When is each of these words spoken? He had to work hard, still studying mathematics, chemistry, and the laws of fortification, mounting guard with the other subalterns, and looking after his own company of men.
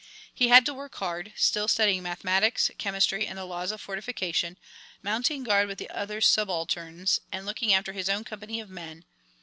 He 0.33 0.47
had 0.47 0.65
to 0.65 0.73
work 0.73 0.95
hard, 0.95 1.31
still 1.35 1.67
studying 1.67 2.01
mathematics, 2.01 2.71
chemistry, 2.79 3.27
and 3.27 3.37
the 3.37 3.45
laws 3.45 3.71
of 3.71 3.79
fortification, 3.81 4.57
mounting 5.03 5.43
guard 5.43 5.67
with 5.67 5.77
the 5.77 5.91
other 5.91 6.21
subalterns, 6.21 7.19
and 7.31 7.45
looking 7.45 7.71
after 7.71 7.93
his 7.93 8.09
own 8.09 8.23
company 8.23 8.59
of 8.59 8.67
men. 8.67 9.05